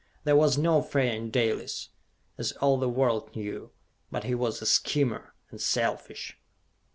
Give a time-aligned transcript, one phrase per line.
[0.23, 1.89] There was no fear in Dalis,
[2.35, 3.69] as all the world knew.
[4.11, 6.39] But he was a schemer, and selfish.